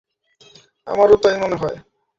আমারও 0.87 1.15
তা-ই 1.23 1.37
মনে 1.41 1.55
হয়। 1.55 1.77